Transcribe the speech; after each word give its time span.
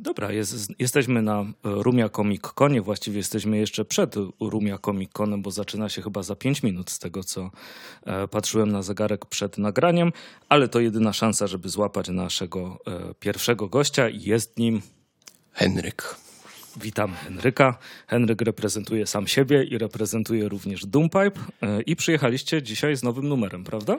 Dobra, 0.00 0.32
jest, 0.32 0.72
jesteśmy 0.78 1.22
na 1.22 1.40
e, 1.40 1.46
Rumia 1.62 2.08
Comic 2.08 2.42
Conie, 2.42 2.82
właściwie 2.82 3.16
jesteśmy 3.16 3.58
jeszcze 3.58 3.84
przed 3.84 4.14
Rumia 4.40 4.78
Comic 4.78 5.12
Conem, 5.12 5.42
bo 5.42 5.50
zaczyna 5.50 5.88
się 5.88 6.02
chyba 6.02 6.22
za 6.22 6.36
5 6.36 6.62
minut 6.62 6.90
z 6.90 6.98
tego, 6.98 7.24
co 7.24 7.50
e, 8.06 8.28
patrzyłem 8.28 8.72
na 8.72 8.82
zegarek 8.82 9.26
przed 9.26 9.58
nagraniem, 9.58 10.12
ale 10.48 10.68
to 10.68 10.80
jedyna 10.80 11.12
szansa, 11.12 11.46
żeby 11.46 11.68
złapać 11.68 12.08
naszego 12.08 12.78
e, 12.86 13.14
pierwszego 13.14 13.68
gościa 13.68 14.08
i 14.08 14.22
jest 14.22 14.58
nim... 14.58 14.82
Henryk. 15.52 16.16
Witam 16.76 17.12
Henryka. 17.12 17.78
Henryk 18.06 18.42
reprezentuje 18.42 19.06
sam 19.06 19.26
siebie 19.26 19.64
i 19.64 19.78
reprezentuje 19.78 20.48
również 20.48 20.86
Doompipe 20.86 21.40
i 21.86 21.96
przyjechaliście 21.96 22.62
dzisiaj 22.62 22.96
z 22.96 23.02
nowym 23.02 23.28
numerem, 23.28 23.64
prawda? 23.64 23.98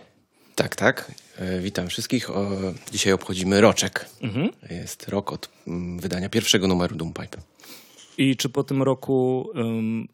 Tak, 0.60 0.76
tak. 0.76 1.12
E, 1.38 1.60
Witam 1.60 1.88
wszystkich. 1.88 2.30
O, 2.30 2.50
dzisiaj 2.92 3.14
obchodzimy 3.14 3.62
roczek. 3.62 4.10
Jest 4.70 5.10
rok 5.10 5.34
od 5.34 5.50
mm, 5.68 6.00
wydania 6.00 6.30
pierwszego 6.30 6.68
numeru 6.68 6.96
Doompipe. 6.96 7.38
I 8.18 8.38
czy 8.38 8.50
po 8.50 8.64
tym 8.64 8.84
roku 8.84 9.50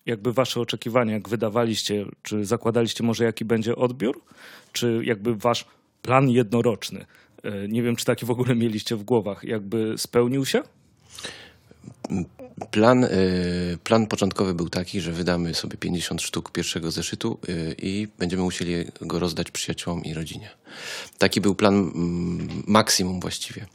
jakby 0.05 0.33
wasze 0.33 0.61
oczekiwania, 0.61 1.13
jak 1.13 1.29
wydawaliście, 1.29 2.05
czy 2.21 2.45
zakładaliście 2.45 3.03
może 3.03 3.23
jaki 3.23 3.45
będzie 3.45 3.75
odbiór? 3.75 4.21
Czy 4.71 5.01
jakby 5.03 5.35
wasz 5.35 5.65
plan 6.01 6.29
jednoroczny, 6.29 7.05
y, 7.45 7.67
nie 7.69 7.83
wiem 7.83 7.95
czy 7.95 8.05
taki 8.05 8.25
w 8.25 8.31
ogóle 8.31 8.55
mieliście 8.55 8.95
w 8.95 9.03
głowach, 9.03 9.43
jakby 9.43 9.93
spełnił 9.97 10.45
się? 10.45 10.63
Plan, 12.71 13.03
y, 13.03 13.77
plan 13.83 14.07
początkowy 14.07 14.53
był 14.53 14.69
taki, 14.69 15.01
że 15.01 15.11
wydamy 15.11 15.53
sobie 15.53 15.77
50 15.77 16.21
sztuk 16.21 16.51
pierwszego 16.51 16.91
zeszytu 16.91 17.39
y, 17.49 17.75
i 17.81 18.07
będziemy 18.19 18.43
musieli 18.43 18.85
go 19.01 19.19
rozdać 19.19 19.51
przyjaciołom 19.51 20.03
i 20.03 20.13
rodzinie. 20.13 20.49
Taki 21.17 21.41
był 21.41 21.55
plan 21.55 21.73
mm, 21.75 22.63
maksimum 22.67 23.19
właściwie. 23.19 23.65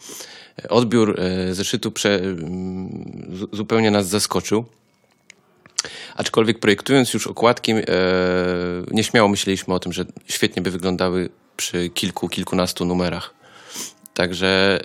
Odbiór 0.68 1.20
y, 1.20 1.54
zeszytu 1.54 1.92
prze, 1.92 2.14
mm, 2.14 3.26
zu- 3.32 3.48
zupełnie 3.52 3.90
nas 3.90 4.08
zaskoczył. 4.08 4.64
Aczkolwiek 6.16 6.58
projektując 6.58 7.14
już 7.14 7.26
okładki, 7.26 7.72
nieśmiało 8.90 9.28
myśleliśmy 9.28 9.74
o 9.74 9.78
tym, 9.80 9.92
że 9.92 10.04
świetnie 10.26 10.62
by 10.62 10.70
wyglądały 10.70 11.28
przy 11.56 11.90
kilku, 11.90 12.28
kilkunastu 12.28 12.84
numerach. 12.84 13.34
Także 14.14 14.80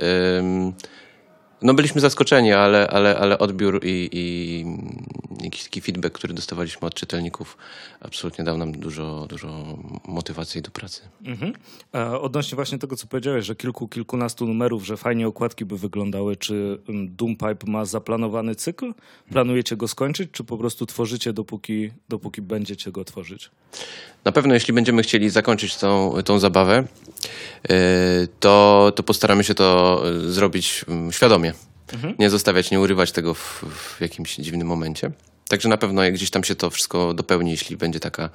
no 1.66 1.74
byliśmy 1.74 2.02
zaskoczeni, 2.02 2.54
ale, 2.54 2.88
ale, 2.88 3.18
ale 3.18 3.38
odbiór 3.38 3.80
i, 3.84 4.10
i 4.12 4.62
mm, 4.62 5.06
jakiś 5.44 5.64
taki 5.64 5.82
feedback, 5.82 6.16
który 6.16 6.34
dostawaliśmy 6.34 6.88
od 6.88 6.94
czytelników, 6.94 7.58
absolutnie 8.02 8.46
dał 8.46 8.58
nam 8.58 8.72
dużo, 8.72 9.26
dużo 9.30 9.78
motywacji 10.08 10.62
do 10.62 10.72
pracy. 10.72 11.02
Mhm. 11.26 11.54
Odnośnie 12.22 12.56
właśnie 12.56 12.80
tego, 12.80 12.96
co 12.96 13.08
powiedziałeś, 13.08 13.46
że 13.46 13.56
kilku, 13.56 13.88
kilkunastu 13.88 14.48
numerów, 14.48 14.86
że 14.86 14.98
fajnie 14.98 15.28
okładki 15.28 15.66
by 15.66 15.78
wyglądały, 15.78 16.36
czy 16.36 16.80
ym, 16.90 17.16
Doompipe 17.16 17.68
ma 17.68 17.86
zaplanowany 17.86 18.56
cykl? 18.56 18.94
Planujecie 19.30 19.78
go 19.78 19.88
skończyć, 19.88 20.32
czy 20.32 20.44
po 20.44 20.58
prostu 20.58 20.86
tworzycie, 20.86 21.34
dopóki, 21.34 21.92
dopóki 22.10 22.42
będziecie 22.42 22.92
go 22.92 23.06
tworzyć? 23.06 23.50
Na 24.26 24.32
pewno, 24.32 24.54
jeśli 24.54 24.74
będziemy 24.74 25.04
chcieli 25.04 25.30
zakończyć 25.30 25.78
tą, 25.78 26.14
tą 26.26 26.40
zabawę, 26.40 26.88
yy, 27.70 27.76
to, 28.40 28.92
to 28.96 29.04
postaramy 29.04 29.44
się 29.44 29.54
to 29.54 30.02
yy, 30.06 30.32
zrobić 30.32 30.86
mm, 30.88 31.12
świadomie. 31.90 32.16
Nie 32.20 32.30
zostawiać, 32.30 32.72
nie 32.72 32.80
urywać 32.80 33.12
tego 33.12 33.34
w, 33.34 33.64
w 33.70 34.02
jakimś 34.02 34.36
dziwnym 34.36 34.68
momencie. 34.68 35.12
Także 35.48 35.70
na 35.70 35.78
pewno 35.78 36.02
gdzieś 36.12 36.30
tam 36.30 36.44
się 36.44 36.56
to 36.56 36.70
wszystko 36.70 37.14
dopełni, 37.14 37.52
jeśli 37.52 37.78
będzie 37.78 38.00
taka 38.00 38.30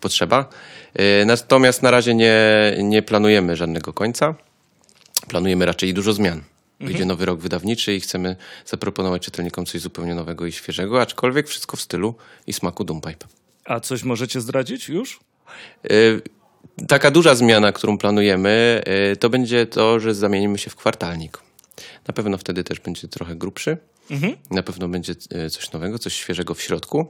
potrzeba. 0.00 0.48
Yy, 0.94 1.02
Natomiast 1.26 1.82
na 1.82 1.90
razie 1.90 2.14
nie, 2.14 2.34
nie 2.82 3.02
planujemy 3.02 3.56
żadnego 3.56 3.92
końca. 3.92 4.34
Planujemy 5.28 5.66
raczej 5.66 5.94
dużo 5.94 6.12
zmian. 6.12 6.42
Wyjdzie 6.80 7.04
nowy 7.04 7.26
rok 7.26 7.40
wydawniczy 7.40 7.94
i 7.94 8.00
chcemy 8.00 8.36
zaproponować 8.66 9.22
czytelnikom 9.22 9.66
coś 9.66 9.80
zupełnie 9.80 10.14
nowego 10.14 10.46
i 10.46 10.52
świeżego, 10.52 11.00
aczkolwiek 11.02 11.48
wszystko 11.48 11.76
w 11.76 11.80
stylu 11.80 12.14
i 12.46 12.52
smaku 12.52 12.84
Doompipe. 12.84 13.26
A 13.64 13.80
coś 13.80 14.02
możecie 14.02 14.40
zdradzić 14.40 14.88
już? 14.88 15.20
Y, 15.90 16.22
Taka 16.88 17.10
duża 17.10 17.34
zmiana, 17.34 17.72
którą 17.72 17.98
planujemy, 17.98 18.82
y, 19.12 19.16
to 19.16 19.30
będzie 19.30 19.66
to, 19.66 20.00
że 20.00 20.14
zamienimy 20.14 20.58
się 20.58 20.70
w 20.70 20.76
kwartalnik. 20.76 21.38
Na 22.08 22.14
pewno 22.14 22.38
wtedy 22.38 22.64
też 22.64 22.80
będzie 22.80 23.08
trochę 23.08 23.36
grubszy. 23.36 23.76
Na 24.50 24.62
pewno 24.62 24.88
będzie 24.88 25.14
y, 25.46 25.50
coś 25.50 25.72
nowego, 25.72 25.98
coś 25.98 26.14
świeżego 26.14 26.54
w 26.54 26.62
środku. 26.62 27.06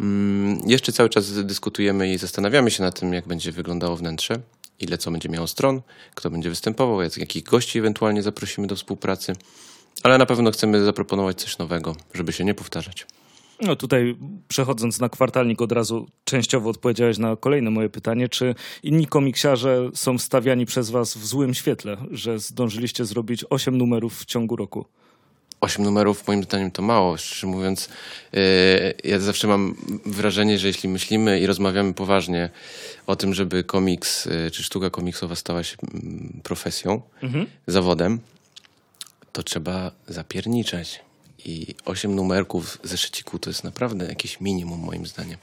Mm, 0.00 0.60
Jeszcze 0.66 0.92
cały 0.92 1.08
czas 1.08 1.44
dyskutujemy 1.44 2.12
i 2.12 2.18
zastanawiamy 2.18 2.70
się 2.70 2.82
nad 2.82 3.00
tym, 3.00 3.12
jak 3.14 3.26
będzie 3.26 3.52
wyglądało 3.52 3.96
wnętrze, 3.96 4.40
ile 4.80 4.98
co 4.98 5.10
będzie 5.10 5.28
miało 5.28 5.46
stron, 5.46 5.80
kto 6.14 6.30
będzie 6.30 6.50
występował, 6.50 7.02
jak- 7.02 7.16
jakich 7.16 7.42
gości 7.44 7.78
ewentualnie 7.78 8.22
zaprosimy 8.22 8.66
do 8.66 8.76
współpracy. 8.76 9.32
Ale 10.02 10.18
na 10.18 10.26
pewno 10.26 10.50
chcemy 10.50 10.84
zaproponować 10.84 11.40
coś 11.40 11.58
nowego, 11.58 11.96
żeby 12.14 12.32
się 12.32 12.44
nie 12.44 12.54
powtarzać. 12.54 13.06
No 13.62 13.76
tutaj 13.76 14.16
przechodząc 14.48 15.00
na 15.00 15.08
kwartalnik 15.08 15.62
od 15.62 15.72
razu 15.72 16.06
częściowo 16.24 16.70
odpowiedziałeś 16.70 17.18
na 17.18 17.36
kolejne 17.36 17.70
moje 17.70 17.88
pytanie, 17.88 18.28
czy 18.28 18.54
inni 18.82 19.06
komiksiarze 19.06 19.90
są 19.94 20.18
stawiani 20.18 20.66
przez 20.66 20.90
was 20.90 21.16
w 21.16 21.26
złym 21.26 21.54
świetle, 21.54 21.96
że 22.10 22.38
zdążyliście 22.38 23.04
zrobić 23.04 23.44
8 23.50 23.78
numerów 23.78 24.18
w 24.18 24.24
ciągu 24.24 24.56
roku? 24.56 24.84
Osiem 25.60 25.84
numerów 25.84 26.28
moim 26.28 26.42
zdaniem 26.42 26.70
to 26.70 26.82
mało. 26.82 27.16
Szczerze 27.16 27.46
mówiąc, 27.46 27.88
yy, 28.32 28.40
ja 29.04 29.18
zawsze 29.18 29.48
mam 29.48 29.74
wrażenie, 30.06 30.58
że 30.58 30.66
jeśli 30.66 30.88
myślimy 30.88 31.40
i 31.40 31.46
rozmawiamy 31.46 31.94
poważnie 31.94 32.50
o 33.06 33.16
tym, 33.16 33.34
żeby 33.34 33.64
komiks 33.64 34.26
yy, 34.26 34.50
czy 34.50 34.62
sztuka 34.62 34.90
komiksowa 34.90 35.36
stała 35.36 35.62
się 35.62 35.76
mm, 35.94 36.40
profesją, 36.42 37.02
zawodem, 37.66 38.20
to 39.32 39.42
trzeba 39.42 39.90
zapierniczać. 40.08 41.09
I 41.44 41.74
osiem 41.84 42.14
numerków 42.14 42.78
zeszyciku 42.84 43.38
to 43.38 43.50
jest 43.50 43.64
naprawdę 43.64 44.06
jakieś 44.06 44.40
minimum 44.40 44.80
moim 44.80 45.06
zdaniem. 45.06 45.38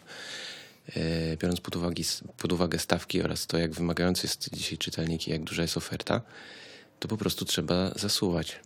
Yy, 0.96 1.38
biorąc 1.42 1.62
pod 1.62 1.76
uwagę, 1.76 2.04
pod 2.38 2.54
uwagę 2.54 2.80
stawki 2.80 3.22
oraz 3.22 3.48
to, 3.48 3.58
jak 3.58 3.72
wymagający 3.72 4.28
jest 4.28 4.50
dzisiaj 4.54 4.78
czytelnik 4.78 5.28
i 5.28 5.32
jak 5.32 5.44
duża 5.44 5.62
jest 5.62 5.78
oferta, 5.78 6.22
to 7.00 7.08
po 7.08 7.18
prostu 7.18 7.46
trzeba 7.46 7.92
zasuwać. 7.96 8.60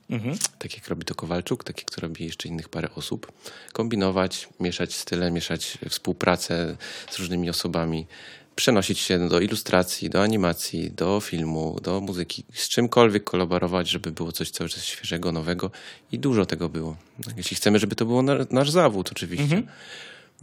Tak 0.59 0.75
jak 0.75 0.87
robi 0.87 1.05
to 1.05 1.15
Kowalczuk, 1.15 1.63
tak 1.63 1.77
jak 1.77 1.91
to 1.91 2.01
robi 2.01 2.25
jeszcze 2.25 2.47
innych 2.47 2.69
parę 2.69 2.89
osób. 2.95 3.31
Kombinować, 3.73 4.49
mieszać 4.59 4.95
style, 4.95 5.31
mieszać 5.31 5.77
współpracę 5.89 6.77
z 7.11 7.19
różnymi 7.19 7.49
osobami. 7.49 8.07
Przenosić 8.55 8.99
się 8.99 9.29
do 9.29 9.39
ilustracji, 9.39 10.09
do 10.09 10.23
animacji, 10.23 10.91
do 10.91 11.19
filmu, 11.19 11.79
do 11.83 12.01
muzyki. 12.01 12.43
Z 12.53 12.69
czymkolwiek 12.69 13.23
kolaborować, 13.23 13.89
żeby 13.89 14.11
było 14.11 14.31
coś 14.31 14.51
cały 14.51 14.69
czas 14.69 14.83
świeżego, 14.83 15.31
nowego. 15.31 15.71
I 16.11 16.19
dużo 16.19 16.45
tego 16.45 16.69
było. 16.69 16.97
Jeśli 17.37 17.57
chcemy, 17.57 17.79
żeby 17.79 17.95
to 17.95 18.05
było 18.05 18.21
na, 18.21 18.33
nasz 18.49 18.69
zawód 18.71 19.11
oczywiście. 19.11 19.63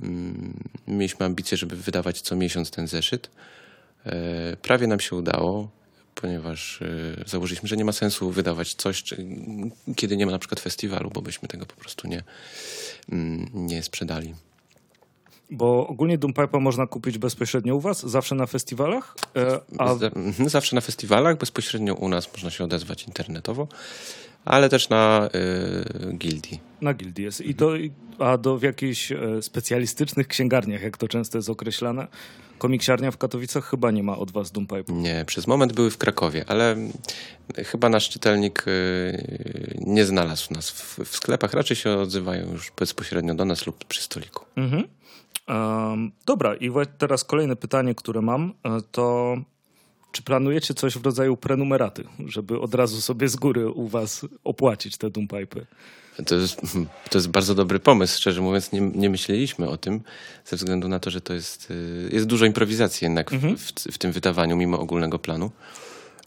Mm, 0.02 0.54
Mieliśmy 0.88 1.26
ambicje, 1.26 1.56
żeby 1.58 1.76
wydawać 1.76 2.20
co 2.20 2.36
miesiąc 2.36 2.70
ten 2.70 2.86
zeszyt. 2.86 3.30
E, 4.06 4.56
Prawie 4.56 4.86
nam 4.86 5.00
się 5.00 5.16
udało, 5.16 5.70
ponieważ 6.14 6.82
e, 6.82 6.86
założyliśmy, 7.26 7.68
że 7.68 7.76
nie 7.76 7.84
ma 7.84 7.92
sensu 7.92 8.30
wydawać 8.30 8.74
coś, 8.74 9.04
kiedy 9.96 10.16
nie 10.16 10.26
ma 10.26 10.32
na 10.32 10.38
przykład 10.38 10.60
festiwalu, 10.60 11.10
bo 11.14 11.22
byśmy 11.22 11.48
tego 11.48 11.66
po 11.66 11.74
prostu 11.76 12.08
nie, 12.08 12.22
mm, 13.12 13.48
nie 13.54 13.82
sprzedali. 13.82 14.34
Bo 15.50 15.86
ogólnie 15.86 16.18
Doompipe'a 16.18 16.60
można 16.60 16.86
kupić 16.86 17.18
bezpośrednio 17.18 17.76
u 17.76 17.80
was, 17.80 18.06
zawsze 18.06 18.34
na 18.34 18.46
festiwalach, 18.46 19.16
e, 19.36 19.60
a 19.78 19.92
mhm, 19.92 20.48
Zawsze 20.48 20.76
na 20.76 20.80
festiwalach, 20.80 21.38
bezpośrednio 21.38 21.94
u 21.94 22.08
nas 22.08 22.32
można 22.32 22.50
się 22.50 22.64
odezwać 22.64 23.04
internetowo, 23.04 23.68
ale 24.44 24.68
też 24.68 24.88
na 24.88 25.28
y, 26.10 26.16
gildii. 26.16 26.60
na 26.80 26.94
gildii 26.94 27.24
jest. 27.24 27.40
I 27.40 27.54
to, 27.54 27.72
a 28.18 28.38
do 28.38 28.58
w 28.58 28.62
jakichś 28.62 29.12
e, 29.12 29.18
specjalistycznych 29.42 30.28
księgarniach, 30.28 30.82
jak 30.82 30.96
to 30.96 31.08
często 31.08 31.38
jest 31.38 31.50
określane, 31.50 32.06
komiksiarnia 32.58 33.10
w 33.10 33.16
Katowicach 33.16 33.64
chyba 33.64 33.90
nie 33.90 34.02
ma 34.02 34.18
od 34.18 34.30
was 34.30 34.52
Doompipe'u. 34.52 34.92
Nie, 34.92 35.24
przez 35.26 35.46
moment 35.46 35.72
były 35.72 35.90
w 35.90 35.98
Krakowie, 35.98 36.44
ale 36.48 36.76
chyba 37.56 37.88
nasz 37.88 38.08
czytelnik 38.08 38.64
y, 38.68 39.78
nie 39.86 40.04
znalazł 40.04 40.54
nas 40.54 40.70
w, 40.70 40.98
w 41.04 41.16
sklepach. 41.16 41.52
Raczej 41.52 41.76
się 41.76 41.90
odzywają 41.90 42.52
już 42.52 42.72
bezpośrednio 42.78 43.34
do 43.34 43.44
nas 43.44 43.66
lub 43.66 43.84
przy 43.84 44.02
stoliku. 44.02 44.44
Mhm. 44.56 44.84
Dobra, 46.26 46.54
i 46.54 46.70
teraz 46.98 47.24
kolejne 47.24 47.56
pytanie, 47.56 47.94
które 47.94 48.22
mam, 48.22 48.52
e, 48.64 48.80
to 48.92 49.36
czy 50.12 50.22
planujecie 50.22 50.74
coś 50.74 50.98
w 50.98 51.04
rodzaju 51.04 51.36
prenumeraty, 51.36 52.04
żeby 52.26 52.60
od 52.60 52.74
razu 52.74 53.00
sobie 53.00 53.28
z 53.28 53.36
góry 53.36 53.70
u 53.70 53.88
was 53.88 54.26
opłacić 54.44 54.96
te 54.96 55.10
Doompipe'y? 55.10 55.64
To 56.26 56.34
jest, 56.34 56.60
to 57.10 57.18
jest 57.18 57.28
bardzo 57.28 57.54
dobry 57.54 57.78
pomysł. 57.78 58.16
Szczerze 58.16 58.40
mówiąc, 58.40 58.72
nie, 58.72 58.80
nie 58.80 59.10
myśleliśmy 59.10 59.68
o 59.68 59.76
tym, 59.76 60.00
ze 60.44 60.56
względu 60.56 60.88
na 60.88 60.98
to, 60.98 61.10
że 61.10 61.20
to 61.20 61.34
jest, 61.34 61.70
y, 61.70 62.10
jest 62.12 62.26
dużo 62.26 62.46
improwizacji 62.46 63.04
jednak 63.04 63.30
w, 63.30 63.56
w, 63.56 63.72
w 63.92 63.98
tym 63.98 64.12
wydawaniu, 64.12 64.56
mimo 64.56 64.80
ogólnego 64.80 65.18
planu. 65.18 65.50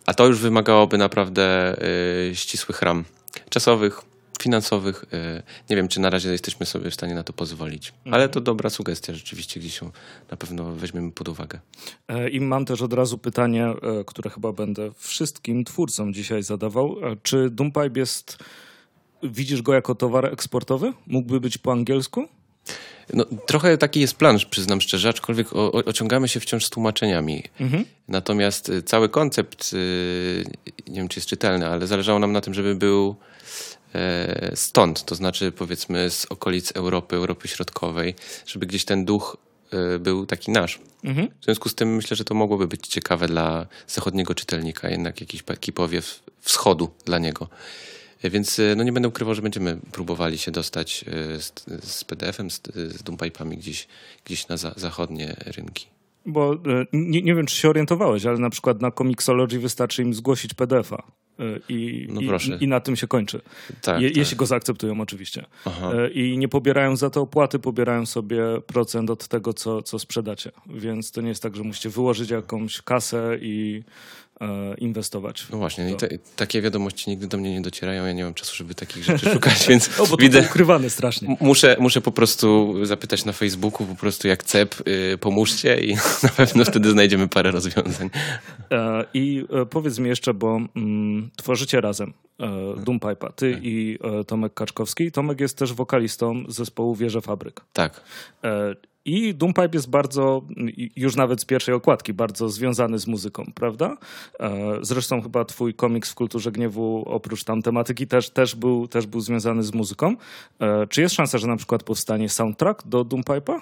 A 0.05 0.13
to 0.13 0.27
już 0.27 0.39
wymagałoby 0.39 0.97
naprawdę 0.97 1.75
y, 2.29 2.35
ścisłych 2.35 2.81
ram 2.81 3.03
czasowych, 3.49 4.01
finansowych. 4.41 5.03
Y, 5.03 5.43
nie 5.69 5.75
wiem, 5.75 5.87
czy 5.87 5.99
na 5.99 6.09
razie 6.09 6.31
jesteśmy 6.31 6.65
sobie 6.65 6.91
w 6.91 6.93
stanie 6.93 7.15
na 7.15 7.23
to 7.23 7.33
pozwolić. 7.33 7.93
Ale 8.11 8.29
to 8.29 8.41
dobra 8.41 8.69
sugestia, 8.69 9.13
rzeczywiście 9.13 9.59
gdzieś 9.59 9.81
ją 9.81 9.91
na 10.31 10.37
pewno 10.37 10.71
weźmiemy 10.71 11.11
pod 11.11 11.29
uwagę. 11.29 11.59
E, 12.07 12.29
I 12.29 12.41
mam 12.41 12.65
też 12.65 12.81
od 12.81 12.93
razu 12.93 13.17
pytanie, 13.17 13.65
e, 13.65 13.75
które 14.05 14.29
chyba 14.29 14.53
będę 14.53 14.91
wszystkim 14.97 15.63
twórcom 15.63 16.13
dzisiaj 16.13 16.43
zadawał. 16.43 16.97
E, 17.05 17.15
Czy 17.23 17.49
Doompipe 17.49 17.99
jest 17.99 18.37
widzisz 19.23 19.61
go 19.61 19.73
jako 19.73 19.95
towar 19.95 20.25
eksportowy? 20.25 20.93
Mógłby 21.07 21.39
być 21.39 21.57
po 21.57 21.71
angielsku? 21.71 22.27
No, 23.13 23.25
trochę 23.45 23.77
taki 23.77 23.99
jest 23.99 24.15
plan, 24.15 24.37
przyznam 24.49 24.81
szczerze, 24.81 25.09
aczkolwiek 25.09 25.53
o, 25.53 25.71
o, 25.71 25.85
ociągamy 25.85 26.27
się 26.27 26.39
wciąż 26.39 26.65
z 26.65 26.69
tłumaczeniami. 26.69 27.43
Mhm. 27.59 27.85
Natomiast 28.07 28.69
y, 28.69 28.83
cały 28.83 29.09
koncept, 29.09 29.73
y, 29.73 30.43
nie 30.87 30.95
wiem 30.95 31.07
czy 31.07 31.19
jest 31.19 31.29
czytelny, 31.29 31.67
ale 31.67 31.87
zależało 31.87 32.19
nam 32.19 32.31
na 32.31 32.41
tym, 32.41 32.53
żeby 32.53 32.75
był 32.75 33.15
stąd, 34.55 35.05
to 35.05 35.15
znaczy 35.15 35.51
powiedzmy 35.51 36.09
z 36.09 36.25
okolic 36.25 36.71
Europy, 36.71 37.15
Europy 37.15 37.47
Środkowej, 37.47 38.15
żeby 38.45 38.65
gdzieś 38.65 38.85
ten 38.85 39.05
duch 39.05 39.37
e, 39.71 39.99
był 39.99 40.25
taki 40.25 40.51
nasz. 40.51 40.79
Mhm. 41.03 41.27
W 41.41 41.45
związku 41.45 41.69
z 41.69 41.75
tym 41.75 41.95
myślę, 41.95 42.17
że 42.17 42.23
to 42.23 42.33
mogłoby 42.33 42.67
być 42.67 42.87
ciekawe 42.87 43.27
dla 43.27 43.67
zachodniego 43.87 44.35
czytelnika, 44.35 44.89
jednak 44.89 45.21
jakiś 45.21 45.43
taki 45.43 45.73
powiew 45.73 46.23
wschodu 46.41 46.89
dla 47.05 47.19
niego. 47.19 47.47
E, 48.23 48.29
Więc 48.29 48.59
e, 48.59 48.75
no 48.75 48.83
nie 48.83 48.91
będę 48.91 49.09
ukrywał, 49.09 49.35
że 49.35 49.41
będziemy 49.41 49.77
próbowali 49.91 50.37
się 50.37 50.51
dostać 50.51 51.05
e, 51.07 51.39
z, 51.39 51.53
z 51.83 52.03
PDF-em, 52.03 52.51
z, 52.51 52.61
z 52.75 53.03
Dumpipami 53.03 53.57
gdzieś, 53.57 53.87
gdzieś 54.25 54.47
na 54.47 54.57
za, 54.57 54.73
zachodnie 54.77 55.35
rynki. 55.45 55.87
Bo 56.25 56.53
e, 56.53 56.57
nie, 56.93 57.21
nie 57.21 57.35
wiem, 57.35 57.45
czy 57.45 57.55
się 57.55 57.69
orientowałeś, 57.69 58.25
ale 58.25 58.37
na 58.37 58.49
przykład 58.49 58.81
na 58.81 58.91
Comixology 58.91 59.59
wystarczy 59.59 60.01
im 60.01 60.13
zgłosić 60.13 60.53
PDF-a. 60.53 61.03
I, 61.69 62.07
No 62.09 62.21
i. 62.21 62.63
I 62.63 62.67
na 62.67 62.79
tym 62.79 62.95
się 62.95 63.07
kończy. 63.07 63.41
Tak, 63.81 64.01
Je, 64.01 64.09
tak. 64.09 64.17
Jeśli 64.17 64.37
go 64.37 64.45
zaakceptują, 64.45 65.01
oczywiście. 65.01 65.45
Aha. 65.65 65.91
E, 65.93 66.09
I 66.09 66.37
nie 66.37 66.47
pobierają 66.47 66.95
za 66.95 67.09
to 67.09 67.21
opłaty, 67.21 67.59
pobierają 67.59 68.05
sobie 68.05 68.43
procent 68.67 69.09
od 69.09 69.27
tego, 69.27 69.53
co, 69.53 69.81
co 69.81 69.99
sprzedacie. 69.99 70.51
Więc 70.65 71.11
to 71.11 71.21
nie 71.21 71.29
jest 71.29 71.43
tak, 71.43 71.55
że 71.55 71.63
musicie 71.63 71.89
wyłożyć 71.89 72.29
jakąś 72.29 72.81
kasę 72.81 73.37
i 73.41 73.83
inwestować. 74.77 75.45
No 75.51 75.57
właśnie, 75.57 75.89
i 75.89 75.95
To- 75.95 76.07
te, 76.07 76.17
takie 76.35 76.61
wiadomości 76.61 77.09
nigdy 77.09 77.27
do 77.27 77.37
mnie 77.37 77.51
nie 77.53 77.61
docierają. 77.61 78.05
Ja 78.05 78.13
nie 78.13 78.23
mam 78.23 78.33
czasu, 78.33 78.55
żeby 78.55 78.75
takich 78.75 79.03
rzeczy 79.03 79.29
szukać, 79.33 79.67
więc 79.69 79.99
O, 79.99 80.07
bo 80.07 80.17
to 80.17 80.23
widzę. 80.23 80.41
ukrywane 80.41 80.89
strasznie. 80.89 81.37
Muszę, 81.39 81.75
muszę 81.79 82.01
po 82.01 82.11
prostu 82.11 82.75
zapytać 82.85 83.25
na 83.25 83.31
Facebooku, 83.33 83.87
po 83.87 83.95
prostu 83.95 84.27
jak 84.27 84.43
CEP, 84.43 84.75
y, 84.87 85.17
pomóżcie 85.17 85.79
i 85.85 85.95
na 86.23 86.29
pewno 86.37 86.65
wtedy 86.65 86.91
znajdziemy 86.91 87.27
parę 87.27 87.51
rozwiązań. 87.51 88.09
E, 88.71 89.05
I 89.13 89.45
e, 89.61 89.65
powiedz 89.65 89.99
mi 89.99 90.09
jeszcze, 90.09 90.33
bo 90.33 90.59
mm, 90.75 91.29
tworzycie 91.37 91.81
razem 91.81 92.13
e, 92.39 92.45
Doompipe'a, 92.75 93.33
ty 93.35 93.59
i 93.63 93.99
e, 94.03 94.23
Tomek 94.23 94.53
Kaczkowski. 94.53 95.11
Tomek 95.11 95.39
jest 95.41 95.57
też 95.57 95.73
wokalistą 95.73 96.43
zespołu 96.47 96.95
Wieże 96.95 97.21
Fabryk. 97.21 97.61
Tak, 97.73 98.01
E, 98.43 98.75
I 99.05 99.33
Doompipe 99.35 99.69
jest 99.73 99.89
bardzo, 99.89 100.41
i- 100.57 100.91
już 100.95 101.15
nawet 101.15 101.41
z 101.41 101.45
pierwszej 101.45 101.75
okładki, 101.75 102.13
bardzo 102.13 102.49
związany 102.49 102.99
z 102.99 103.07
muzyką, 103.07 103.45
prawda? 103.55 103.97
E, 104.39 104.77
Zresztą 104.81 105.21
chyba 105.21 105.45
twój 105.45 105.73
komiks 105.73 106.11
w 106.11 106.15
Kulturze 106.15 106.51
Gniewu, 106.51 107.03
oprócz 107.07 107.43
tam 107.43 107.61
tematyki, 107.61 108.07
też, 108.07 108.29
też, 108.29 108.55
był, 108.55 108.87
też 108.87 109.05
był 109.07 109.19
związany 109.21 109.63
z 109.63 109.73
muzyką. 109.73 110.15
E, 110.59 110.87
Czy 110.87 111.01
jest 111.01 111.15
szansa, 111.15 111.37
że 111.37 111.47
na 111.47 111.57
przykład 111.57 111.83
powstanie 111.83 112.29
soundtrack 112.29 112.87
do 112.87 113.05
Doompipe'a? 113.05 113.59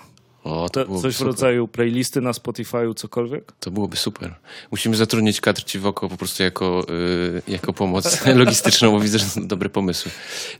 O, 0.49 0.69
to, 0.69 0.85
To, 0.85 1.01
coś 1.01 1.13
w 1.13 1.17
super. 1.17 1.27
rodzaju 1.27 1.67
playlisty 1.67 2.21
na 2.21 2.31
Spotify'u, 2.31 2.95
cokolwiek? 2.95 3.51
To 3.59 3.71
byłoby 3.71 3.97
super. 3.97 4.35
Musimy 4.71 4.95
zatrudnić 4.95 5.41
kadr 5.41 5.63
ci 5.63 5.79
w 5.79 5.85
oko 5.85 6.09
po 6.09 6.17
prostu 6.17 6.43
jako, 6.43 6.85
y, 6.89 7.41
jako 7.47 7.73
pomoc 7.73 8.25
logistyczną, 8.35 8.91
bo 8.91 8.99
widzę, 8.99 9.19
że 9.19 9.25
są 9.25 9.47
dobre 9.47 9.69
pomysły. 9.69 10.11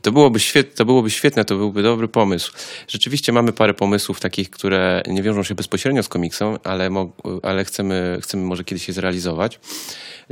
To 0.02 0.12
byłoby, 0.12 0.40
świet, 0.40 0.74
to 0.74 0.84
byłoby 0.84 1.10
świetne, 1.10 1.44
to 1.44 1.56
byłby 1.56 1.82
dobry 1.82 2.08
pomysł. 2.08 2.52
Rzeczywiście 2.88 3.32
mamy 3.32 3.52
parę 3.52 3.74
pomysłów 3.74 4.20
takich, 4.20 4.50
które 4.50 5.02
nie 5.06 5.22
wiążą 5.22 5.42
się 5.42 5.54
bezpośrednio 5.54 6.02
z 6.02 6.08
komiksem, 6.08 6.58
ale, 6.64 6.90
ale 7.42 7.64
chcemy, 7.64 8.18
chcemy 8.22 8.42
może 8.42 8.64
kiedyś 8.64 8.88
je 8.88 8.94
zrealizować. 8.94 9.60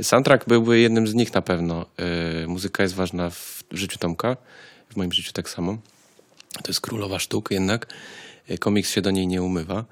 Soundtrack 0.01 0.47
byłby 0.47 0.79
jednym 0.79 1.07
z 1.07 1.13
nich 1.13 1.33
na 1.33 1.41
pewno. 1.41 1.85
Y, 2.43 2.47
muzyka 2.47 2.83
jest 2.83 2.95
ważna 2.95 3.29
w 3.29 3.63
życiu 3.71 3.97
Tomka, 3.97 4.37
w 4.89 4.95
moim 4.95 5.11
życiu 5.11 5.33
tak 5.33 5.49
samo. 5.49 5.77
To 6.63 6.67
jest 6.67 6.81
królowa 6.81 7.19
sztuk 7.19 7.51
jednak. 7.51 7.87
E, 8.49 8.57
Komiks 8.57 8.91
się 8.91 9.01
do 9.01 9.11
niej 9.11 9.27
nie 9.27 9.41
umywa. 9.41 9.85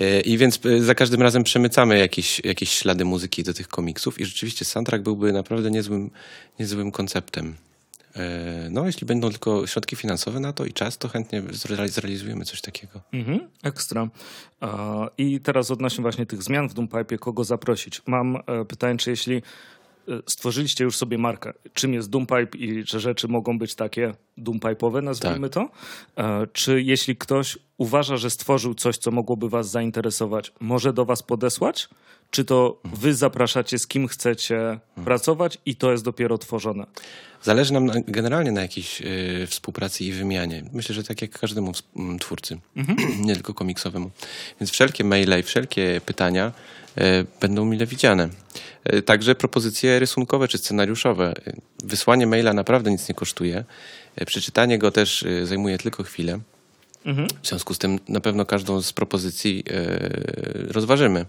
E, 0.00 0.20
I 0.20 0.38
więc 0.38 0.60
e, 0.66 0.82
za 0.82 0.94
każdym 0.94 1.22
razem 1.22 1.44
przemycamy 1.44 1.98
jakieś, 1.98 2.40
jakieś 2.44 2.70
ślady 2.70 3.04
muzyki 3.04 3.42
do 3.42 3.54
tych 3.54 3.68
komiksów 3.68 4.20
i 4.20 4.24
rzeczywiście 4.24 4.64
soundtrack 4.64 5.04
byłby 5.04 5.32
naprawdę 5.32 5.70
niezłym, 5.70 6.10
niezłym 6.58 6.92
konceptem. 6.92 7.54
No, 8.70 8.86
jeśli 8.86 9.06
będą 9.06 9.30
tylko 9.30 9.66
środki 9.66 9.96
finansowe 9.96 10.40
na 10.40 10.52
to 10.52 10.64
i 10.64 10.72
czas, 10.72 10.98
to 10.98 11.08
chętnie 11.08 11.42
zreali- 11.42 11.88
zrealizujemy 11.88 12.44
coś 12.44 12.60
takiego. 12.60 13.00
Mhm, 13.12 13.40
ekstra. 13.62 14.08
I 15.18 15.40
teraz 15.40 15.70
odnośnie 15.70 16.02
właśnie 16.02 16.26
tych 16.26 16.42
zmian 16.42 16.68
w 16.68 16.74
Doompipe, 16.74 17.18
kogo 17.18 17.44
zaprosić? 17.44 18.02
Mam 18.06 18.36
e, 18.36 18.64
pytanie, 18.64 18.98
czy 18.98 19.10
jeśli 19.10 19.42
stworzyliście 20.26 20.84
już 20.84 20.96
sobie 20.96 21.18
markę, 21.18 21.52
czym 21.74 21.94
jest 21.94 22.10
Doompipe 22.10 22.58
i 22.58 22.84
że 22.86 23.00
rzeczy 23.00 23.28
mogą 23.28 23.58
być 23.58 23.74
takie 23.74 24.14
Doompipe'owe, 24.38 25.02
nazwijmy 25.02 25.50
to, 25.50 25.70
e, 26.16 26.46
czy 26.52 26.82
jeśli 26.82 27.16
ktoś 27.16 27.58
uważa, 27.78 28.16
że 28.16 28.30
stworzył 28.30 28.74
coś, 28.74 28.98
co 28.98 29.10
mogłoby 29.10 29.48
was 29.48 29.70
zainteresować, 29.70 30.52
może 30.60 30.92
do 30.92 31.04
was 31.04 31.22
podesłać? 31.22 31.88
Czy 32.30 32.44
to 32.44 32.80
wy 32.84 33.14
zapraszacie, 33.14 33.78
z 33.78 33.86
kim 33.86 34.08
chcecie 34.08 34.78
pracować 35.04 35.58
i 35.66 35.76
to 35.76 35.92
jest 35.92 36.04
dopiero 36.04 36.38
tworzone? 36.38 36.86
Zależy 37.42 37.72
nam 37.72 37.86
na, 37.86 37.94
generalnie 38.06 38.52
na 38.52 38.62
jakiejś 38.62 39.02
e, 39.02 39.06
współpracy 39.46 40.04
i 40.04 40.12
wymianie. 40.12 40.64
Myślę, 40.72 40.94
że 40.94 41.04
tak 41.04 41.22
jak 41.22 41.38
każdemu 41.38 41.72
ws- 41.72 41.82
m, 41.96 42.18
twórcy, 42.18 42.58
nie 43.26 43.34
tylko 43.34 43.54
komiksowemu. 43.54 44.10
Więc 44.60 44.70
wszelkie 44.70 45.04
maile 45.04 45.40
i 45.40 45.42
wszelkie 45.42 46.00
pytania 46.06 46.46
e, 46.46 46.52
będą 47.40 47.64
mile 47.64 47.86
widziane. 47.86 48.28
E, 48.84 49.02
także 49.02 49.34
propozycje 49.34 49.98
rysunkowe 49.98 50.48
czy 50.48 50.58
scenariuszowe. 50.58 51.34
E, 51.46 51.52
Wysłanie 51.84 52.26
maila 52.26 52.52
naprawdę 52.52 52.90
nic 52.90 53.08
nie 53.08 53.14
kosztuje. 53.14 53.64
E, 54.16 54.26
przeczytanie 54.26 54.78
go 54.78 54.90
też 54.90 55.22
e, 55.22 55.46
zajmuje 55.46 55.78
tylko 55.78 56.02
chwilę. 56.02 56.40
W 57.42 57.48
związku 57.48 57.74
z 57.74 57.78
tym 57.78 57.98
na 58.08 58.20
pewno 58.20 58.46
każdą 58.46 58.82
z 58.82 58.92
propozycji 58.92 59.64
e, 59.70 60.72
rozważymy. 60.72 61.26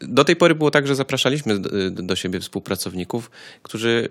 Do 0.00 0.24
tej 0.24 0.36
pory 0.36 0.54
było 0.54 0.70
tak, 0.70 0.86
że 0.86 0.94
zapraszaliśmy 0.94 1.58
do, 1.90 2.16
siebie 2.16 2.40
współpracowników, 2.40 3.30
którzy 3.62 4.08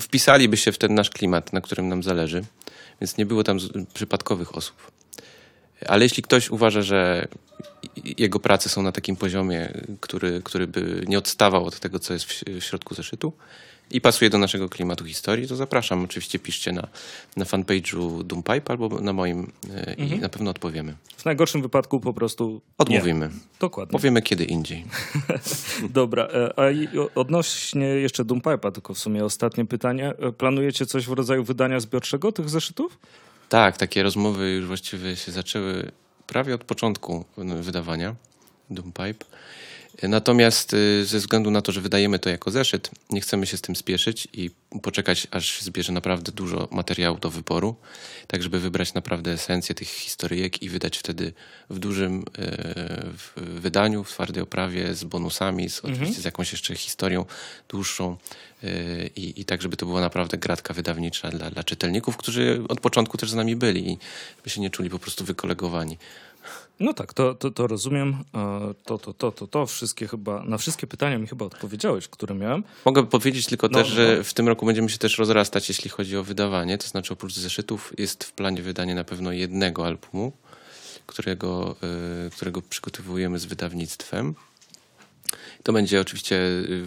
wpisaliby 0.00 0.56
się 0.56 0.72
w 0.72 0.78
ten 0.78 0.94
nasz 0.94 1.10
klimat, 1.10 1.52
na 1.52 1.60
którym 1.60 1.88
nam 1.88 2.02
zależy, 2.02 2.44
więc 3.00 3.18
nie 3.18 3.26
było 3.26 3.44
tam 3.44 3.58
przypadkowych 3.94 4.56
osób. 4.56 4.76
Ale 5.86 6.04
jeśli 6.04 6.22
ktoś 6.22 6.50
uważa, 6.50 6.82
że 6.82 7.28
jego 8.18 8.40
prace 8.40 8.68
są 8.68 8.82
na 8.82 8.92
takim 8.92 9.16
poziomie, 9.16 9.72
który, 10.00 10.40
który 10.44 10.66
by 10.66 11.04
nie 11.08 11.18
odstawał 11.18 11.64
od 11.64 11.80
tego, 11.80 11.98
co 11.98 12.12
jest 12.12 12.24
w, 12.24 12.64
środku 12.64 12.94
zeszytu 12.94 13.32
i 13.90 14.00
pasuje 14.00 14.30
do 14.30 14.38
naszego 14.38 14.68
klimatu 14.68 15.04
historii, 15.04 15.48
to 15.48 15.56
zapraszam. 15.56 16.04
Oczywiście 16.04 16.38
piszcie 16.38 16.72
na, 16.72 16.88
na 17.36 17.44
fanpage'u 17.44 18.22
Doompipe 18.22 18.70
albo 18.70 18.88
na 18.88 19.12
moim 19.12 19.52
e, 19.74 19.94
i 19.94 20.18
na 20.18 20.28
pewno 20.28 20.50
odpowiemy. 20.50 20.96
W 21.16 21.24
najgorszym 21.24 21.62
wypadku 21.62 22.00
po 22.00 22.14
prostu 22.14 22.60
Odmówimy. 22.78 23.28
Nie. 23.28 23.34
Dokładnie. 23.60 23.92
Powiemy 23.92 24.22
kiedy 24.22 24.44
indziej. 24.44 24.84
Dobra, 25.90 26.24
e, 26.24 26.58
a 26.58 26.62
odnośnie 27.14 27.86
jeszcze 27.86 28.24
Doompipe'a, 28.24 28.72
tylko 28.72 28.94
w 28.94 28.98
sumie 28.98 29.24
ostatnie 29.24 29.64
pytanie. 29.64 30.14
E, 30.18 30.32
Planujecie 30.32 30.86
coś 30.86 31.06
w 31.06 31.12
rodzaju 31.12 31.44
wydania 31.44 31.80
zbiorczego 31.80 32.32
tych 32.32 32.50
zeszytów? 32.50 32.98
Tak, 33.54 33.76
takie 33.76 34.02
rozmowy 34.02 34.50
już 34.50 34.66
właściwie 34.66 35.16
się 35.16 35.32
zaczęły 35.32 35.92
prawie 36.26 36.54
od 36.54 36.64
początku 36.64 37.24
wydawania 37.36 38.14
Doompipe. 38.70 39.24
Natomiast 40.02 40.74
y, 40.74 41.04
ze 41.06 41.18
względu 41.18 41.50
na 41.50 41.62
to, 41.62 41.72
że 41.72 41.80
wydajemy 41.80 42.18
to 42.18 42.30
jako 42.30 42.50
zeszyt, 42.50 42.90
nie 43.10 43.20
chcemy 43.20 43.46
się 43.46 43.56
z 43.56 43.60
tym 43.60 43.76
spieszyć 43.76 44.28
i 44.32 44.50
poczekać, 44.82 45.26
aż 45.30 45.60
zbierze 45.60 45.92
naprawdę 45.92 46.32
dużo 46.32 46.68
materiału 46.70 47.18
do 47.18 47.30
wyboru, 47.30 47.76
tak 48.26 48.42
żeby 48.42 48.60
wybrać 48.60 48.94
naprawdę 48.94 49.32
esencję 49.32 49.74
tych 49.74 49.88
historyjek 49.88 50.62
i 50.62 50.68
wydać 50.68 50.98
wtedy 50.98 51.32
w 51.70 51.78
dużym 51.78 52.18
y, 52.18 52.24
w 53.18 53.32
wydaniu, 53.36 54.04
w 54.04 54.10
twardej 54.10 54.42
oprawie, 54.42 54.94
z 54.94 55.04
bonusami, 55.04 55.70
z, 55.70 55.80
oczywiście 55.80 56.22
z 56.22 56.24
jakąś 56.24 56.52
jeszcze 56.52 56.76
historią 56.76 57.24
dłuższą 57.68 58.16
y, 58.64 59.10
i, 59.16 59.40
i 59.40 59.44
tak, 59.44 59.62
żeby 59.62 59.76
to 59.76 59.86
była 59.86 60.00
naprawdę 60.00 60.38
gratka 60.38 60.74
wydawnicza 60.74 61.30
dla, 61.30 61.50
dla 61.50 61.64
czytelników, 61.64 62.16
którzy 62.16 62.62
od 62.68 62.80
początku 62.80 63.18
też 63.18 63.30
z 63.30 63.34
nami 63.34 63.56
byli 63.56 63.90
i 63.90 63.98
by 64.44 64.50
się 64.50 64.60
nie 64.60 64.70
czuli 64.70 64.90
po 64.90 64.98
prostu 64.98 65.24
wykolegowani. 65.24 65.98
No 66.80 66.92
tak, 66.92 67.14
to, 67.14 67.34
to, 67.34 67.50
to 67.50 67.66
rozumiem. 67.66 68.24
E, 68.34 68.74
To, 68.84 68.98
to, 68.98 69.14
to, 69.14 69.32
to, 69.32 69.46
to. 69.46 69.66
Wszystkie 69.66 70.08
chyba, 70.08 70.42
na 70.44 70.58
wszystkie 70.58 70.86
pytania 70.86 71.18
mi 71.18 71.26
chyba 71.26 71.44
odpowiedziałeś, 71.44 72.08
które 72.08 72.34
miałem. 72.34 72.64
Mogę 72.84 73.06
powiedzieć 73.06 73.46
tylko 73.46 73.68
No, 73.68 73.78
też, 73.78 73.88
że 73.88 74.14
no. 74.18 74.24
w 74.24 74.34
tym 74.34 74.48
roku 74.48 74.66
będziemy 74.66 74.88
się 74.90 74.98
też 74.98 75.18
rozrastać, 75.18 75.68
jeśli 75.68 75.90
chodzi 75.90 76.16
o 76.16 76.22
wydawanie. 76.24 76.78
To 76.78 76.88
znaczy, 76.88 77.12
oprócz 77.12 77.34
zeszytów, 77.34 77.92
jest 77.98 78.24
w 78.24 78.32
planie 78.32 78.62
wydanie 78.62 78.94
na 78.94 79.04
pewno 79.04 79.32
jednego 79.32 79.86
albumu, 79.86 80.32
którego, 81.06 81.76
y, 82.26 82.30
którego 82.30 82.62
przygotowujemy 82.62 83.38
z 83.38 83.44
wydawnictwem. 83.44 84.34
To 85.64 85.72
będzie 85.72 86.00
oczywiście 86.00 86.36
y, 86.36 86.86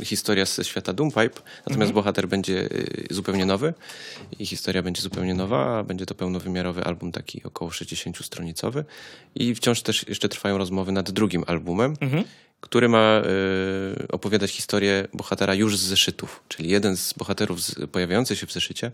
y, 0.00 0.04
historia 0.04 0.46
ze 0.46 0.64
świata 0.64 0.92
Doompipe, 0.92 1.40
natomiast 1.66 1.92
bohater 1.92 2.28
będzie 2.28 2.54
y, 2.62 3.06
zupełnie 3.10 3.46
nowy 3.46 3.74
i 4.38 4.46
historia 4.46 4.82
będzie 4.82 5.02
zupełnie 5.02 5.34
nowa, 5.34 5.78
a 5.78 5.84
będzie 5.84 6.06
to 6.06 6.14
pełnowymiarowy 6.14 6.84
album 6.84 7.12
taki 7.12 7.42
około 7.44 7.70
60-stronicowy 7.70 8.84
i 9.34 9.54
wciąż 9.54 9.82
też 9.82 10.08
jeszcze 10.08 10.28
trwają 10.28 10.58
rozmowy 10.58 10.92
nad 10.92 11.10
drugim 11.10 11.44
albumem, 11.46 11.96
który 12.60 12.88
ma 12.88 13.22
y, 14.02 14.08
opowiadać 14.08 14.50
historię 14.50 15.08
bohatera 15.14 15.54
już 15.54 15.78
z 15.78 15.82
zeszytów, 15.82 16.42
czyli 16.48 16.70
jeden 16.70 16.96
z 16.96 17.12
bohaterów 17.12 17.62
z, 17.62 17.74
pojawiający 17.92 18.36
się 18.36 18.46
w 18.46 18.52
zeszycie 18.52 18.92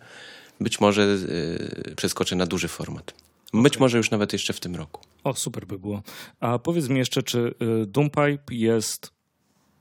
być 0.61 0.81
może 0.81 1.03
y, 1.03 1.95
przeskoczy 1.97 2.37
na 2.37 2.47
duży 2.47 2.69
format. 2.69 3.15
Być 3.55 3.79
może 3.79 3.97
już 3.97 4.11
nawet 4.11 4.33
jeszcze 4.33 4.53
w 4.53 4.61
tym 4.61 4.77
roku. 4.77 5.01
O, 5.25 5.35
super 5.35 5.67
by 5.67 5.79
było. 5.79 6.03
A 6.41 6.59
powiedz 6.59 6.89
mi 6.89 6.99
jeszcze, 6.99 7.23
czy 7.23 7.55
y, 7.83 7.87
Doompipe 7.87 8.43
jest 8.51 9.13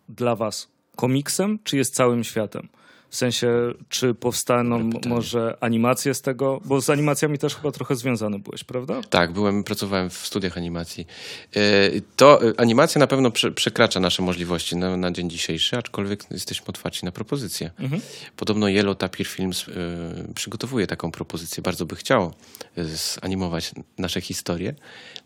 dla 0.09 0.35
was 0.35 0.71
komiksem, 0.95 1.59
czy 1.63 1.77
jest 1.77 1.95
całym 1.95 2.23
światem? 2.23 2.69
W 3.09 3.15
sensie, 3.15 3.73
czy 3.89 4.13
powstaną 4.13 4.89
może 5.07 5.57
animacje 5.61 6.13
z 6.13 6.21
tego? 6.21 6.61
Bo 6.65 6.81
z 6.81 6.89
animacjami 6.89 7.37
też 7.37 7.55
chyba 7.55 7.71
trochę 7.71 7.95
związany 7.95 8.39
byłeś, 8.39 8.63
prawda? 8.63 9.01
Tak, 9.09 9.31
byłem, 9.31 9.63
pracowałem 9.63 10.09
w 10.09 10.13
studiach 10.13 10.57
animacji. 10.57 11.07
Y, 11.57 12.01
To 12.15 12.43
y, 12.43 12.57
animacja 12.57 12.99
na 12.99 13.07
pewno 13.07 13.31
prze, 13.31 13.51
przekracza 13.51 13.99
nasze 13.99 14.21
możliwości 14.23 14.75
na, 14.77 14.97
na 14.97 15.11
dzień 15.11 15.29
dzisiejszy, 15.29 15.77
aczkolwiek 15.77 16.23
jesteśmy 16.31 16.65
otwarci 16.67 17.05
na 17.05 17.11
propozycje. 17.11 17.71
Podobno 18.35 18.67
Yellow 18.69 18.97
Tapir 18.97 19.27
Films 19.27 19.67
y, 19.67 19.73
przygotowuje 20.35 20.87
taką 20.87 21.11
propozycję. 21.11 21.63
Bardzo 21.63 21.85
by 21.85 21.95
chciał 21.95 22.33
y, 22.77 22.85
zanimować 23.21 23.71
nasze 23.97 24.21
historie. 24.21 24.75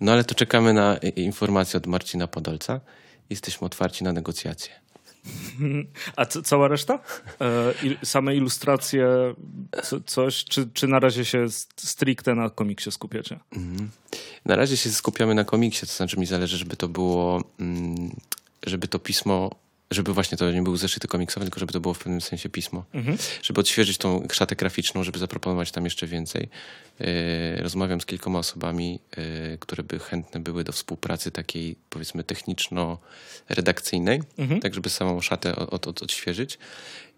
No 0.01 0.11
ale 0.11 0.23
to 0.23 0.35
czekamy 0.35 0.73
na 0.73 0.97
informacje 1.15 1.77
od 1.77 1.87
Marcina 1.87 2.27
Podolca. 2.27 2.79
Jesteśmy 3.29 3.65
otwarci 3.65 4.03
na 4.03 4.13
negocjacje. 4.13 4.73
A 6.15 6.25
co, 6.25 6.41
cała 6.41 6.67
reszta? 6.67 6.99
E, 7.41 7.73
il, 7.83 7.97
same 8.03 8.35
ilustracje, 8.35 9.07
co, 9.83 10.01
coś, 10.01 10.43
czy, 10.43 10.69
czy 10.73 10.87
na 10.87 10.99
razie 10.99 11.25
się 11.25 11.45
stricte 11.77 12.35
na 12.35 12.49
komiksie 12.49 12.91
skupiacie? 12.91 13.39
Na 14.45 14.55
razie 14.55 14.77
się 14.77 14.89
skupiamy 14.89 15.35
na 15.35 15.43
komiksie, 15.43 15.87
to 15.87 15.93
znaczy 15.93 16.19
mi 16.19 16.25
zależy, 16.25 16.57
żeby 16.57 16.75
to 16.75 16.87
było, 16.87 17.43
mm, 17.59 18.15
żeby 18.65 18.87
to 18.87 18.99
pismo, 18.99 19.51
żeby 19.91 20.13
właśnie 20.13 20.37
to 20.37 20.51
nie 20.51 20.61
był 20.61 20.77
zeszyty 20.77 21.07
komiksowe, 21.07 21.45
tylko 21.45 21.59
żeby 21.59 21.73
to 21.73 21.79
było 21.79 21.93
w 21.93 21.99
pewnym 21.99 22.21
sensie 22.21 22.49
pismo. 22.49 22.85
Żeby 23.41 23.59
odświeżyć 23.59 23.97
tą 23.97 24.27
szatę 24.31 24.55
graficzną, 24.55 25.03
żeby 25.03 25.19
zaproponować 25.19 25.71
tam 25.71 25.83
jeszcze 25.83 26.07
więcej. 26.07 26.49
Yy, 26.99 27.63
rozmawiam 27.63 28.01
z 28.01 28.05
kilkoma 28.05 28.39
osobami, 28.39 28.99
yy, 29.17 29.57
które 29.57 29.83
by 29.83 29.99
chętne 29.99 30.39
były 30.39 30.63
do 30.63 30.71
współpracy 30.71 31.31
takiej, 31.31 31.75
powiedzmy, 31.89 32.23
techniczno-redakcyjnej, 32.23 34.21
tak 34.61 34.73
żeby 34.73 34.89
samą 34.89 35.21
szatę 35.21 35.55
od, 35.55 35.73
od, 35.73 35.87
od, 35.87 36.03
odświeżyć. 36.03 36.57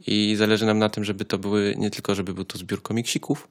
I 0.07 0.35
zależy 0.38 0.65
nam 0.65 0.79
na 0.79 0.89
tym, 0.89 1.03
żeby 1.03 1.25
to 1.25 1.38
były, 1.38 1.75
nie 1.77 1.89
tylko 1.91 2.15
żeby 2.15 2.33
był 2.33 2.45
to 2.45 2.57
zbiór 2.57 2.81
komiksików, 2.81 3.47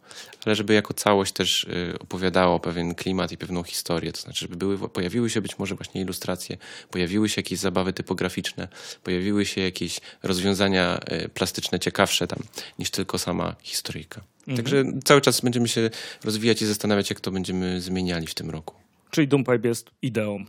ale 0.46 0.54
żeby 0.54 0.74
jako 0.74 0.94
całość 0.94 1.32
też 1.32 1.64
y, 1.64 1.98
opowiadało 1.98 2.60
pewien 2.60 2.94
klimat 2.94 3.32
i 3.32 3.36
pewną 3.36 3.62
historię. 3.62 4.12
To 4.12 4.20
znaczy, 4.20 4.40
żeby 4.40 4.56
były, 4.56 4.88
pojawiły 4.88 5.30
się 5.30 5.40
być 5.40 5.58
może 5.58 5.74
właśnie 5.74 6.00
ilustracje, 6.00 6.56
pojawiły 6.90 7.28
się 7.28 7.38
jakieś 7.40 7.58
zabawy 7.58 7.92
typograficzne, 7.92 8.68
pojawiły 9.04 9.46
się 9.46 9.60
jakieś 9.60 10.00
rozwiązania 10.22 11.00
plastyczne 11.34 11.78
ciekawsze 11.80 12.26
tam 12.26 12.38
niż 12.78 12.90
tylko 12.90 13.18
sama 13.18 13.56
historyjka. 13.62 14.20
Także 14.56 14.84
cały 15.04 15.20
czas 15.20 15.40
będziemy 15.40 15.68
się 15.68 15.90
rozwijać 16.24 16.62
i 16.62 16.66
zastanawiać, 16.66 17.10
jak 17.10 17.20
to 17.20 17.30
będziemy 17.30 17.80
zmieniali 17.80 18.26
w 18.26 18.34
tym 18.34 18.50
roku. 18.50 18.74
Czyli 19.10 19.28
Doompipe 19.28 19.68
jest 19.68 19.90
ideą. 20.02 20.44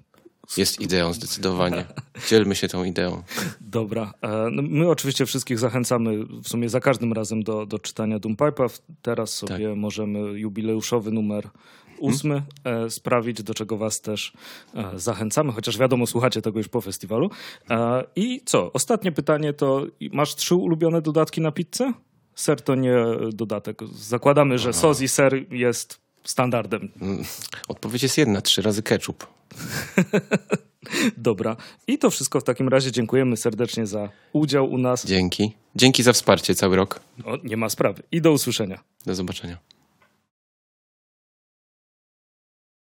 Jest 0.58 0.82
ideą 0.82 1.14
zdecydowanie. 1.14 1.86
Dzielmy 2.30 2.56
się 2.56 2.68
tą 2.68 2.84
ideą. 2.84 3.24
Dobra. 3.62 4.14
E, 4.22 4.50
No 4.52 4.62
my 4.62 4.90
oczywiście 4.90 5.26
wszystkich 5.26 5.60
zachęcamy 5.60 6.26
w 6.26 6.48
sumie 6.48 6.70
za 6.70 6.80
każdym 6.80 7.14
razem 7.14 7.44
do, 7.44 7.66
do 7.66 7.80
czytania 7.80 8.20
Doompipe'a. 8.20 8.82
Teraz 9.02 9.34
sobie 9.34 9.76
możemy 9.76 10.20
jubileuszowy 10.20 11.12
numer 11.12 11.50
ósmy 12.00 12.42
e, 12.64 12.90
sprawić, 12.90 13.44
do 13.44 13.54
czego 13.54 13.78
was 13.78 14.02
też 14.02 14.34
e, 14.76 15.00
zachęcamy, 15.00 15.52
chociaż 15.52 15.78
wiadomo, 15.78 16.08
słuchacie 16.08 16.42
tego 16.42 16.60
już 16.60 16.68
po 16.68 16.82
festiwalu. 16.82 17.30
I 18.16 18.42
co? 18.46 18.74
Ostatnie 18.74 19.12
pytanie 19.12 19.54
to 19.54 19.86
masz 20.12 20.36
trzy 20.36 20.56
ulubione 20.56 21.02
dodatki 21.02 21.42
na 21.42 21.52
pizzę? 21.52 21.94
Ser 22.36 22.62
to 22.62 22.76
nie 22.76 22.96
dodatek. 23.34 23.80
Zakładamy, 23.94 24.58
że 24.60 24.74
sos 24.74 25.02
i 25.02 25.08
ser 25.08 25.54
jest 25.54 26.00
standardem. 26.24 26.92
Odpowiedź 27.68 28.04
jest 28.04 28.18
jedna, 28.18 28.42
trzy 28.42 28.62
razy 28.62 28.84
ketchup. 28.84 29.28
Dobra. 31.18 31.58
I 31.88 31.98
to 31.98 32.10
wszystko 32.10 32.40
w 32.40 32.44
takim 32.44 32.68
razie. 32.68 32.92
Dziękujemy 32.92 33.38
serdecznie 33.38 33.88
za 33.88 34.10
udział 34.34 34.72
u 34.72 34.78
nas. 34.78 35.06
Dzięki. 35.06 35.52
Dzięki 35.76 36.04
za 36.04 36.14
wsparcie 36.14 36.56
cały 36.56 36.76
rok. 36.76 37.00
O, 37.26 37.38
nie 37.44 37.58
ma 37.58 37.70
sprawy. 37.70 38.04
I 38.12 38.22
do 38.22 38.32
usłyszenia. 38.32 38.80
Do 39.06 39.16
zobaczenia. 39.16 39.58